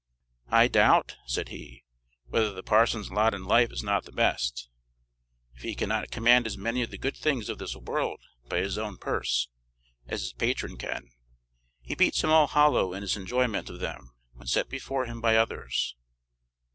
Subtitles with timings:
[0.49, 1.83] "I doubt," said he,
[2.29, 4.67] "whether the parson's lot in life is not the best;
[5.53, 8.19] if he cannot command as many of the good things of this world
[8.49, 9.47] by his own purse
[10.07, 11.11] as his patron can,
[11.83, 15.35] he beats him all hollow in his enjoyment of them when set before him by
[15.35, 15.95] others.